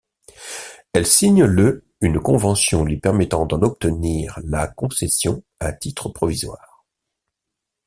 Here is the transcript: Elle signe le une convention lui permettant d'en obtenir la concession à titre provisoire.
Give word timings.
Elle 0.93 1.05
signe 1.05 1.43
le 1.45 1.85
une 2.01 2.19
convention 2.19 2.83
lui 2.83 2.97
permettant 2.97 3.45
d'en 3.45 3.61
obtenir 3.61 4.39
la 4.43 4.65
concession 4.67 5.43
à 5.59 5.73
titre 5.73 6.09
provisoire. 6.09 6.87